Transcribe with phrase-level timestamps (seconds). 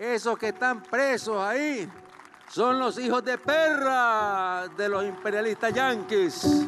[0.00, 1.86] Esos que están presos ahí
[2.50, 6.66] son los hijos de perra de los imperialistas yanquis.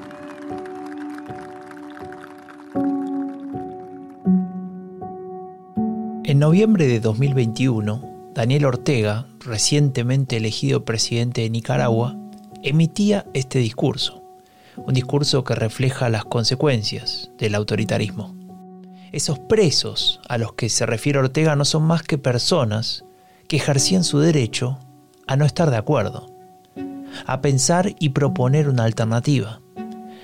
[6.24, 12.14] En noviembre de 2021, Daniel Ortega, recientemente elegido presidente de Nicaragua,
[12.62, 14.22] emitía este discurso,
[14.76, 18.36] un discurso que refleja las consecuencias del autoritarismo.
[19.10, 23.06] Esos presos a los que se refiere Ortega no son más que personas
[23.52, 24.78] que ejercían su derecho
[25.26, 26.26] a no estar de acuerdo,
[27.26, 29.60] a pensar y proponer una alternativa,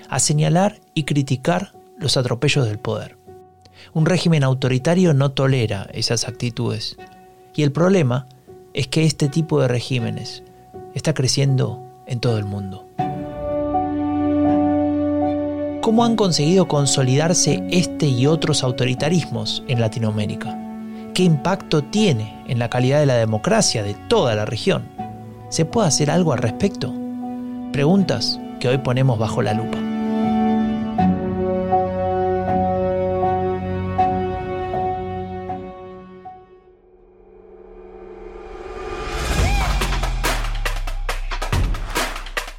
[0.08, 3.18] a señalar y criticar los atropellos del poder.
[3.92, 6.96] Un régimen autoritario no tolera esas actitudes
[7.54, 8.26] y el problema
[8.72, 10.42] es que este tipo de regímenes
[10.94, 12.88] está creciendo en todo el mundo.
[15.82, 20.67] ¿Cómo han conseguido consolidarse este y otros autoritarismos en Latinoamérica?
[21.18, 24.88] ¿Qué impacto tiene en la calidad de la democracia de toda la región?
[25.50, 26.94] ¿Se puede hacer algo al respecto?
[27.72, 29.78] Preguntas que hoy ponemos bajo la lupa.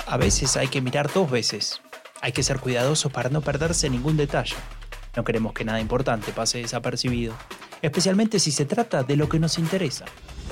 [0.06, 1.80] A veces hay que mirar dos veces
[2.19, 4.58] hay que ser cuidadosos para no perderse ningún detalle.
[5.16, 7.34] No queremos que nada importante pase desapercibido,
[7.81, 10.05] especialmente si se trata de lo que nos interesa.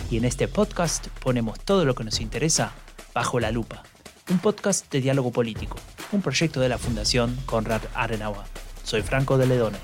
[0.10, 2.74] Y en este podcast ponemos todo lo que nos interesa
[3.14, 3.84] bajo la lupa.
[4.30, 5.78] Un podcast de diálogo político,
[6.12, 8.46] un proyecto de la Fundación Conrad Adenauer.
[8.84, 9.78] Soy Franco de Ledone.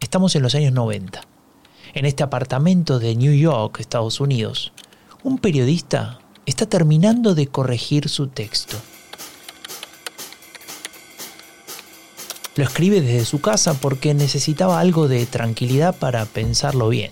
[0.00, 1.20] Estamos en los años 90
[1.94, 4.72] en este apartamento de New York, Estados Unidos,
[5.22, 8.76] un periodista está terminando de corregir su texto.
[12.60, 17.10] Lo escribe desde su casa porque necesitaba algo de tranquilidad para pensarlo bien.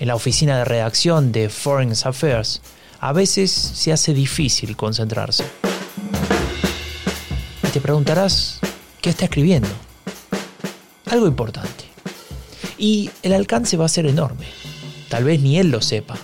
[0.00, 2.62] En la oficina de redacción de Foreign Affairs
[2.98, 5.44] a veces se hace difícil concentrarse.
[7.64, 8.58] Y te preguntarás,
[9.02, 9.68] ¿qué está escribiendo?
[11.04, 11.84] Algo importante.
[12.78, 14.46] Y el alcance va a ser enorme.
[15.10, 16.16] Tal vez ni él lo sepa,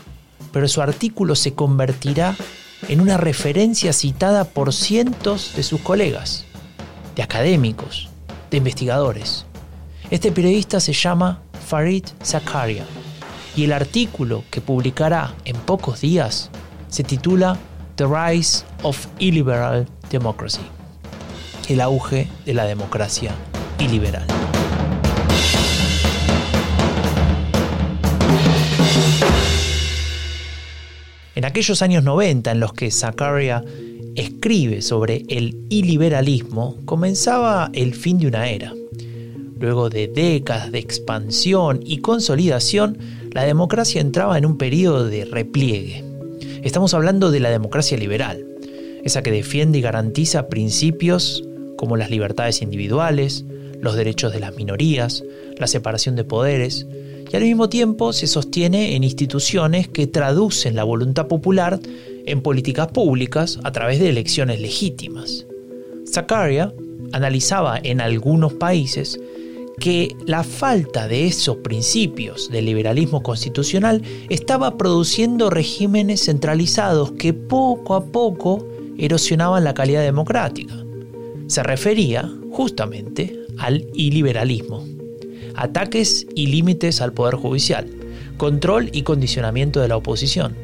[0.53, 2.35] pero su artículo se convertirá
[2.89, 6.47] en una referencia citada por cientos de sus colegas,
[7.15, 8.09] de académicos,
[8.53, 9.47] de investigadores.
[10.11, 12.85] Este periodista se llama Farid Zakaria
[13.57, 16.51] y el artículo que publicará en pocos días
[16.89, 17.59] se titula
[17.97, 20.61] The Rise of Illiberal Democracy,
[21.69, 23.33] el auge de la democracia
[23.79, 24.27] iliberal.
[31.35, 33.65] En aquellos años 90 en los que Zakaria
[34.17, 38.75] escribe sobre el iliberalismo, comenzaba el fin de una era.
[39.59, 42.99] Luego de décadas de expansión y consolidación,
[43.31, 46.05] la democracia entraba en un periodo de repliegue.
[46.63, 48.45] Estamos hablando de la democracia liberal,
[49.05, 51.45] esa que defiende y garantiza principios
[51.77, 53.45] como las libertades individuales,
[53.81, 55.25] los derechos de las minorías,
[55.59, 56.87] la separación de poderes,
[57.33, 61.81] y al mismo tiempo se sostiene en instituciones que traducen la voluntad popular
[62.27, 65.47] en políticas públicas a través de elecciones legítimas.
[66.07, 66.73] Zakaria
[67.13, 69.21] analizaba en algunos países
[69.79, 77.95] que la falta de esos principios del liberalismo constitucional estaba produciendo regímenes centralizados que poco
[77.95, 78.67] a poco
[78.99, 80.75] erosionaban la calidad democrática.
[81.47, 84.93] Se refería justamente al iliberalismo
[85.57, 87.87] ataques y límites al Poder Judicial,
[88.37, 90.57] control y condicionamiento de la oposición,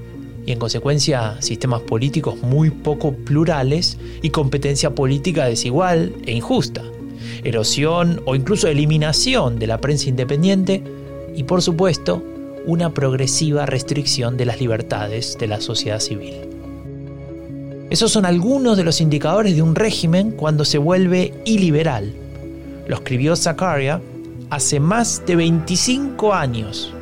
[0.49, 6.83] y en consecuencia sistemas políticos muy poco plurales y competencia política desigual e injusta,
[7.45, 10.83] erosión o incluso eliminación de la prensa independiente
[11.37, 12.23] y por supuesto
[12.65, 16.37] una progresiva restricción de las libertades de la sociedad civil.
[17.91, 22.15] Esos son algunos de los indicadores de un régimen cuando se vuelve iliberal.
[22.87, 24.01] Lo escribió Zakaria
[24.49, 26.95] hace más de 25 años.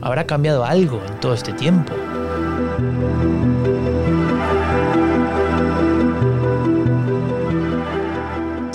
[0.00, 1.94] ¿Habrá cambiado algo en todo este tiempo?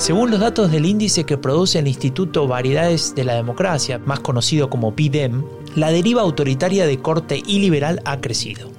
[0.05, 4.69] Según los datos del índice que produce el Instituto Variedades de la Democracia, más conocido
[4.69, 5.41] como PIDEM,
[5.75, 8.69] la deriva autoritaria de corte iliberal ha crecido.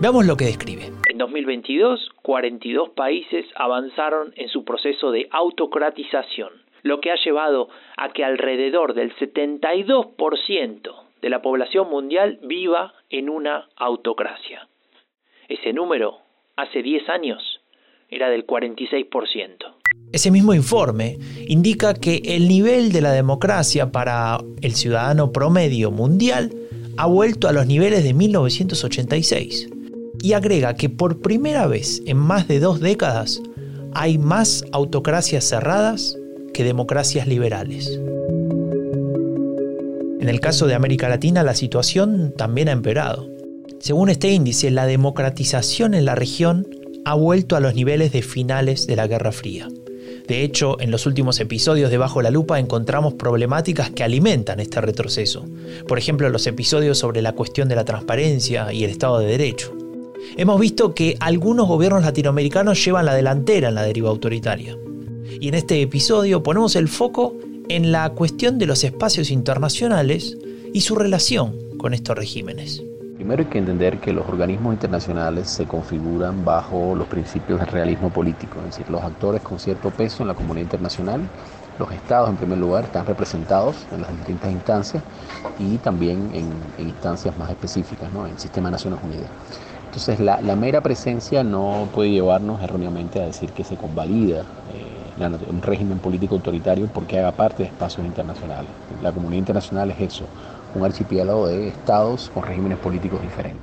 [0.00, 0.84] Veamos lo que describe.
[1.10, 6.48] En 2022, 42 países avanzaron en su proceso de autocratización
[6.80, 7.68] lo que ha llevado
[7.98, 14.66] a que alrededor del 72% de la población mundial viva en una autocracia.
[15.48, 16.16] Ese número,
[16.56, 17.55] hace 10 años,
[18.08, 19.76] era del 46%.
[20.12, 21.18] Ese mismo informe
[21.48, 26.54] indica que el nivel de la democracia para el ciudadano promedio mundial
[26.96, 29.68] ha vuelto a los niveles de 1986
[30.22, 33.42] y agrega que por primera vez en más de dos décadas
[33.92, 36.16] hay más autocracias cerradas
[36.54, 38.00] que democracias liberales.
[40.20, 43.28] En el caso de América Latina la situación también ha empeorado.
[43.78, 46.66] Según este índice, la democratización en la región
[47.06, 49.68] ha vuelto a los niveles de finales de la Guerra Fría.
[50.26, 54.80] De hecho, en los últimos episodios de Bajo la Lupa encontramos problemáticas que alimentan este
[54.80, 55.44] retroceso.
[55.86, 59.72] Por ejemplo, los episodios sobre la cuestión de la transparencia y el Estado de Derecho.
[60.36, 64.76] Hemos visto que algunos gobiernos latinoamericanos llevan la delantera en la deriva autoritaria.
[65.40, 67.36] Y en este episodio ponemos el foco
[67.68, 70.36] en la cuestión de los espacios internacionales
[70.74, 72.82] y su relación con estos regímenes.
[73.16, 78.10] Primero hay que entender que los organismos internacionales se configuran bajo los principios del realismo
[78.10, 81.22] político, es decir, los actores con cierto peso en la comunidad internacional,
[81.78, 85.02] los estados en primer lugar están representados en las distintas instancias
[85.58, 88.26] y también en, instancias más específicas, ¿no?
[88.26, 89.30] en el sistema de Naciones Unidas.
[89.86, 94.40] Entonces la, mera presencia no puede llevarnos erróneamente a decir que se convalida
[94.74, 98.68] eh, un régimen político autoritario porque haga parte de espacios internacionales.
[99.02, 100.26] La comunidad internacional es eso,
[100.76, 103.62] un archipiélago de estados con regímenes políticos diferentes.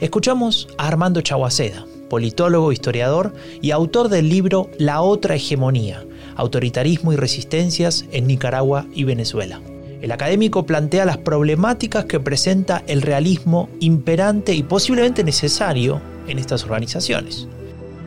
[0.00, 6.04] Escuchamos a Armando Chaguaceda, politólogo, historiador y autor del libro La otra hegemonía,
[6.36, 9.60] autoritarismo y resistencias en Nicaragua y Venezuela.
[10.02, 16.64] El académico plantea las problemáticas que presenta el realismo imperante y posiblemente necesario en estas
[16.64, 17.48] organizaciones.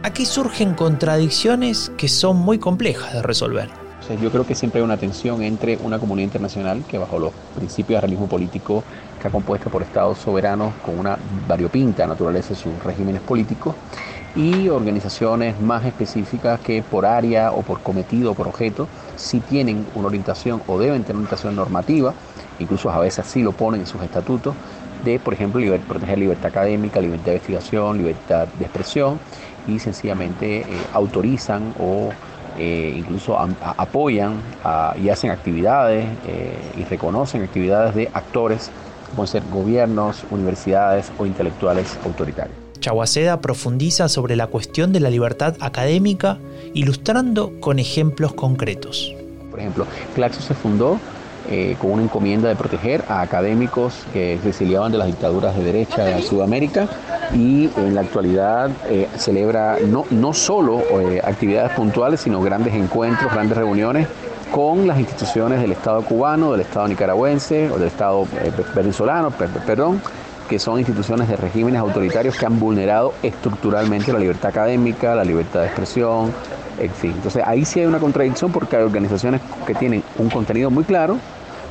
[0.04, 3.79] Aquí surgen contradicciones que son muy complejas de resolver
[4.16, 7.98] yo creo que siempre hay una tensión entre una comunidad internacional que bajo los principios
[7.98, 8.84] de realismo político
[9.14, 11.18] está compuesta por estados soberanos con una
[11.48, 13.76] variopinta naturaleza de sus regímenes políticos
[14.36, 19.86] y organizaciones más específicas que por área o por cometido o por objeto sí tienen
[19.96, 22.14] una orientación o deben tener una orientación normativa,
[22.60, 24.56] incluso a veces así lo ponen en sus estatutos,
[25.04, 29.20] de, por ejemplo, proteger libertad académica, libertad de investigación, libertad de expresión
[29.68, 32.10] y sencillamente eh, autorizan o
[32.58, 34.42] eh, incluso apoyan
[35.02, 38.72] y hacen actividades eh, y reconocen actividades de actores,
[39.10, 42.56] como ser gobiernos, universidades o intelectuales autoritarios.
[42.80, 46.38] Chaguaceda profundiza sobre la cuestión de la libertad académica,
[46.74, 49.14] ilustrando con ejemplos concretos.
[49.50, 49.86] Por ejemplo,
[50.16, 51.00] Claxo se fundó
[51.50, 55.64] eh, con una encomienda de proteger a académicos que se exiliaban de las dictaduras de
[55.64, 56.88] derecha de Sudamérica
[57.34, 63.32] y en la actualidad eh, celebra no, no solo eh, actividades puntuales, sino grandes encuentros,
[63.32, 64.08] grandes reuniones
[64.52, 68.26] con las instituciones del Estado cubano, del Estado nicaragüense o del Estado
[68.76, 70.02] venezolano, perdón,
[70.50, 75.62] que son instituciones de regímenes autoritarios que han vulnerado estructuralmente la libertad académica, la libertad
[75.62, 76.34] de expresión,
[76.80, 77.12] en fin.
[77.12, 81.18] Entonces ahí sí hay una contradicción porque hay organizaciones que tienen un contenido muy claro,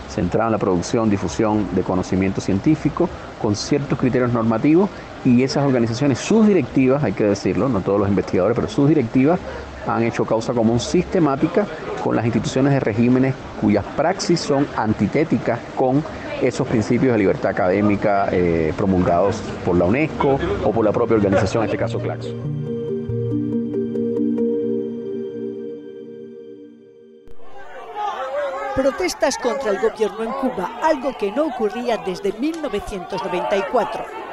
[0.09, 3.11] centrado en la producción, difusión de conocimiento científico,
[3.43, 4.89] con ciertos criterios normativos,
[5.25, 9.41] y esas organizaciones, sus directivas, hay que decirlo, no todos los investigadores, pero sus directivas
[9.87, 11.67] han hecho causa común sistemática
[12.05, 16.03] con las instituciones de regímenes cuyas praxis son antitéticas con
[16.43, 21.65] esos principios de libertad académica eh, promulgados por la UNESCO o por la propia organización,
[21.65, 22.35] en este caso Claxo.
[28.79, 34.28] protestas contra el gobierno en Cuba, algo que no ocurría desde 1994.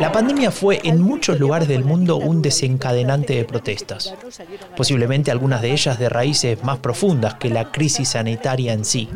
[0.00, 4.14] La pandemia fue en muchos lugares del mundo un desencadenante de protestas,
[4.76, 9.10] posiblemente algunas de ellas de raíces más profundas que la crisis sanitaria en sí.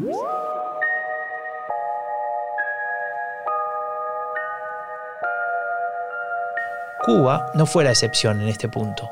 [7.04, 9.08] Cuba no fue la excepción en este punto.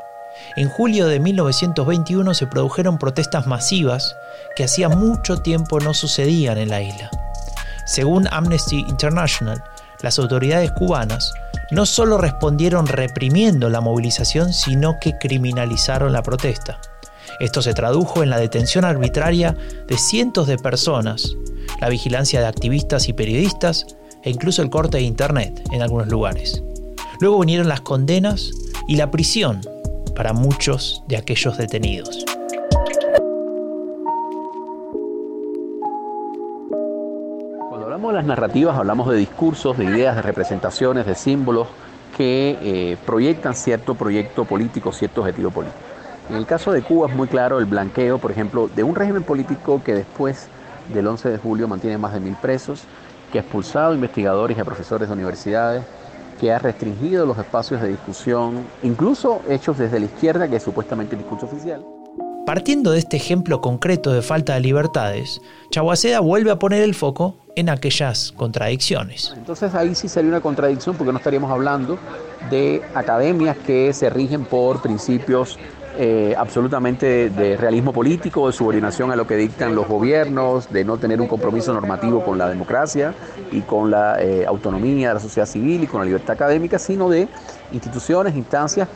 [0.56, 4.16] En julio de 1921 se produjeron protestas masivas
[4.56, 7.10] que hacía mucho tiempo no sucedían en la isla.
[7.86, 9.62] Según Amnesty International,
[10.02, 11.32] las autoridades cubanas
[11.70, 16.80] no solo respondieron reprimiendo la movilización, sino que criminalizaron la protesta.
[17.38, 21.36] Esto se tradujo en la detención arbitraria de cientos de personas,
[21.80, 23.86] la vigilancia de activistas y periodistas
[24.22, 26.62] e incluso el corte de Internet en algunos lugares.
[27.20, 28.50] Luego vinieron las condenas
[28.88, 29.60] y la prisión
[30.16, 32.24] para muchos de aquellos detenidos.
[38.10, 41.68] De las narrativas, hablamos de discursos, de ideas, de representaciones, de símbolos
[42.16, 45.78] que eh, proyectan cierto proyecto político, cierto objetivo político.
[46.28, 49.22] En el caso de Cuba es muy claro el blanqueo, por ejemplo, de un régimen
[49.22, 50.48] político que después
[50.92, 52.82] del 11 de julio mantiene más de mil presos,
[53.32, 55.84] que ha expulsado investigadores y a profesores de universidades,
[56.40, 61.14] que ha restringido los espacios de discusión, incluso hechos desde la izquierda, que es supuestamente
[61.14, 61.84] el discurso oficial.
[62.46, 67.36] Partiendo de este ejemplo concreto de falta de libertades, Chaguaceda vuelve a poner el foco
[67.54, 69.32] en aquellas contradicciones.
[69.36, 71.98] Entonces ahí sí sería una contradicción porque no estaríamos hablando
[72.50, 75.58] de academias que se rigen por principios
[75.98, 80.96] eh, absolutamente de, realismo político, de subordinación a lo que dictan los gobiernos, de no
[80.96, 83.12] tener un compromiso normativo con la democracia
[83.52, 87.10] y con la eh, autonomía de la sociedad civil y con la libertad académica, sino
[87.10, 87.28] de
[87.72, 88.88] instituciones, instancias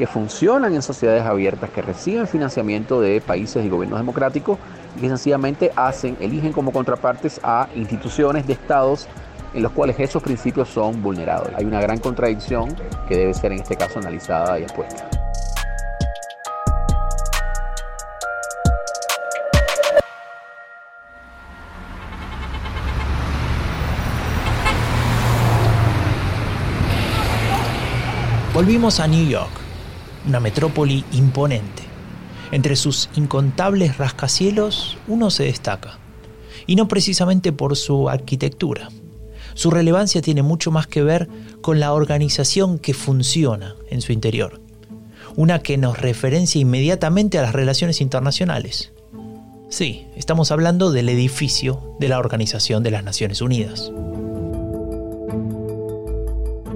[0.00, 4.56] que funcionan en sociedades abiertas, que reciben financiamiento de países y gobiernos democráticos
[4.96, 9.08] y que sencillamente hacen, eligen como contrapartes a instituciones de estados
[9.52, 11.50] en los cuales esos principios son vulnerados.
[11.54, 12.74] Hay una gran contradicción
[13.08, 15.06] que debe ser en este caso analizada y expuesta.
[28.54, 29.60] Volvimos a New York,
[30.26, 31.82] una metrópoli imponente.
[32.52, 35.98] Entre sus incontables rascacielos, uno se destaca,
[36.66, 38.88] y no precisamente por su arquitectura.
[39.54, 41.28] Su relevancia tiene mucho más que ver
[41.60, 44.60] con la organización que funciona en su interior,
[45.36, 48.92] una que nos referencia inmediatamente a las relaciones internacionales.
[49.68, 53.92] Sí, estamos hablando del edificio de la Organización de las Naciones Unidas.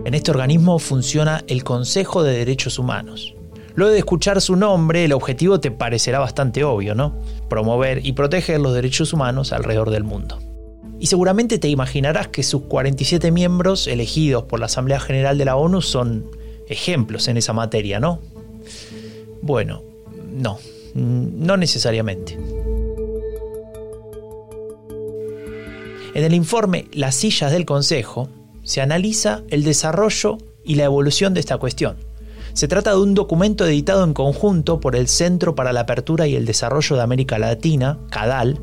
[0.05, 3.34] En este organismo funciona el Consejo de Derechos Humanos.
[3.75, 7.19] Luego de escuchar su nombre, el objetivo te parecerá bastante obvio, ¿no?
[7.49, 10.39] Promover y proteger los derechos humanos alrededor del mundo.
[11.01, 15.57] Y seguramente te imaginarás que sus 47 miembros elegidos por la Asamblea General de la
[15.57, 16.25] ONU son
[16.69, 18.21] ejemplos en esa materia, ¿no?
[19.43, 19.83] Bueno,
[20.33, 20.59] no,
[20.95, 22.39] no necesariamente.
[26.15, 28.29] En el informe Las sillas del Consejo,
[28.63, 31.97] se analiza el desarrollo y la evolución de esta cuestión.
[32.55, 36.37] Se trata de un documento editado en conjunto por el Centro para la Apertura y
[36.37, 38.61] el Desarrollo de América Latina, CADAL,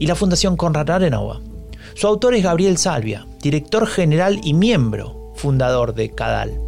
[0.00, 1.38] y la Fundación Conrad Adenauer.
[1.94, 6.60] Su autor es Gabriel Salvia, director general y miembro fundador de CADAL.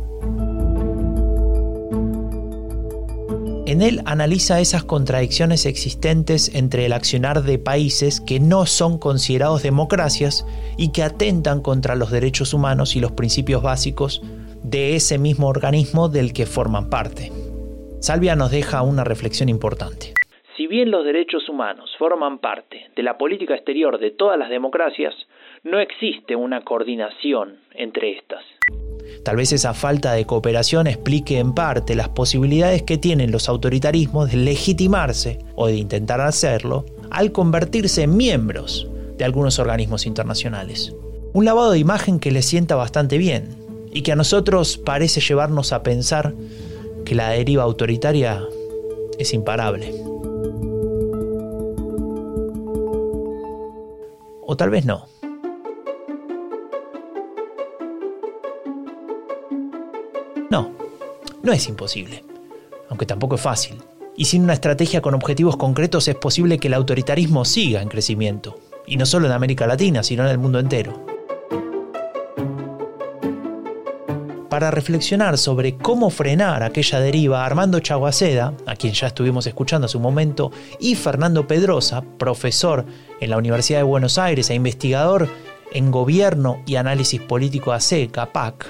[3.66, 9.64] En él analiza esas contradicciones existentes entre el accionar de países que no son considerados
[9.64, 10.46] democracias
[10.76, 14.22] y que atentan contra los derechos humanos y los principios básicos
[14.62, 17.30] de ese mismo organismo del que forman parte.
[18.00, 20.14] Salvia nos deja una reflexión importante.
[20.56, 25.14] Si bien los derechos humanos forman parte de la política exterior de todas las democracias,
[25.64, 28.42] no existe una coordinación entre estas.
[29.24, 34.30] Tal vez esa falta de cooperación explique en parte las posibilidades que tienen los autoritarismos
[34.30, 38.88] de legitimarse o de intentar hacerlo al convertirse en miembros
[39.18, 40.94] de algunos organismos internacionales.
[41.32, 43.59] Un lavado de imagen que les sienta bastante bien
[43.92, 46.34] y que a nosotros parece llevarnos a pensar
[47.04, 48.42] que la deriva autoritaria
[49.18, 49.92] es imparable.
[54.42, 55.06] O tal vez no.
[60.50, 60.72] No,
[61.42, 62.24] no es imposible,
[62.88, 63.76] aunque tampoco es fácil.
[64.16, 68.58] Y sin una estrategia con objetivos concretos es posible que el autoritarismo siga en crecimiento,
[68.86, 71.09] y no solo en América Latina, sino en el mundo entero.
[74.50, 79.96] Para reflexionar sobre cómo frenar aquella deriva, Armando Chaguaceda, a quien ya estuvimos escuchando hace
[79.96, 82.84] un momento, y Fernando Pedrosa, profesor
[83.20, 85.28] en la Universidad de Buenos Aires e investigador
[85.72, 88.66] en Gobierno y Análisis Político AC, CAPAC,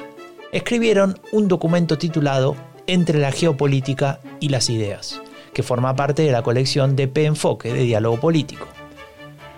[0.52, 2.56] escribieron un documento titulado
[2.86, 5.22] Entre la geopolítica y las ideas,
[5.54, 8.68] que forma parte de la colección de P Enfoque de Diálogo Político.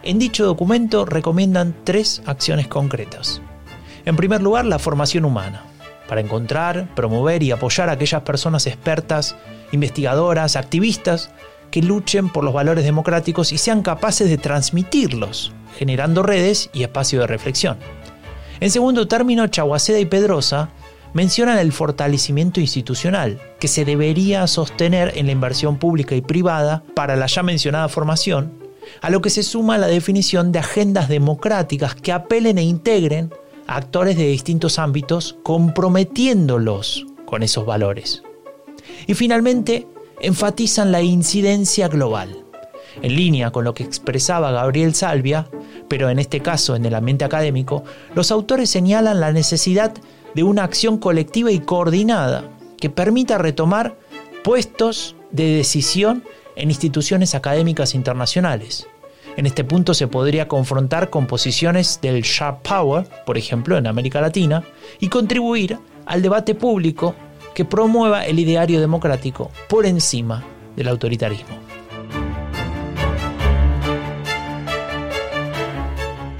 [0.04, 3.42] En dicho documento recomiendan tres acciones concretas.
[4.04, 5.64] En primer lugar, la formación humana,
[6.12, 9.34] para encontrar, promover y apoyar a aquellas personas expertas,
[9.72, 11.30] investigadoras, activistas,
[11.70, 17.20] que luchen por los valores democráticos y sean capaces de transmitirlos, generando redes y espacio
[17.20, 17.78] de reflexión.
[18.60, 20.68] En segundo término, Chaguaceda y Pedrosa
[21.14, 27.16] mencionan el fortalecimiento institucional que se debería sostener en la inversión pública y privada para
[27.16, 28.52] la ya mencionada formación,
[29.00, 33.32] a lo que se suma la definición de agendas democráticas que apelen e integren
[33.66, 38.22] actores de distintos ámbitos comprometiéndolos con esos valores.
[39.06, 39.86] Y finalmente,
[40.20, 42.44] enfatizan la incidencia global.
[43.00, 45.48] En línea con lo que expresaba Gabriel Salvia,
[45.88, 49.92] pero en este caso en el ambiente académico, los autores señalan la necesidad
[50.34, 52.44] de una acción colectiva y coordinada
[52.78, 53.96] que permita retomar
[54.44, 56.24] puestos de decisión
[56.56, 58.86] en instituciones académicas internacionales.
[59.36, 64.20] En este punto se podría confrontar con posiciones del sharp power, por ejemplo, en América
[64.20, 64.62] Latina,
[65.00, 67.14] y contribuir al debate público
[67.54, 70.44] que promueva el ideario democrático por encima
[70.76, 71.56] del autoritarismo.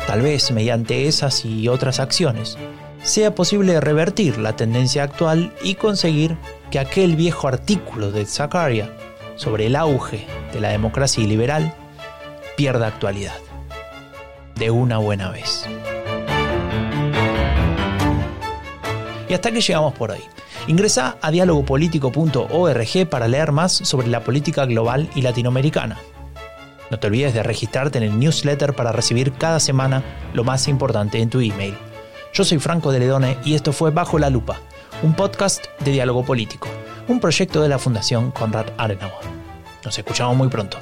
[0.06, 2.58] Tal vez mediante esas y otras acciones
[3.02, 6.37] sea posible revertir la tendencia actual y conseguir
[6.70, 8.94] que aquel viejo artículo de Zakaria
[9.37, 11.75] sobre el auge de la democracia liberal
[12.56, 13.37] pierda actualidad.
[14.54, 15.66] De una buena vez.
[19.28, 20.21] Y hasta que llegamos por hoy.
[20.66, 25.99] Ingresa a dialogopolitico.org para leer más sobre la política global y latinoamericana.
[26.90, 30.04] No te olvides de registrarte en el newsletter para recibir cada semana
[30.35, 31.75] lo más importante en tu email.
[32.35, 34.61] Yo soy Franco de Ledone y esto fue Bajo la Lupa,
[35.02, 36.68] un podcast de diálogo político,
[37.09, 39.25] un proyecto de la Fundación Konrad Adenauer.
[39.85, 40.78] Nos escuchamos muy pronto.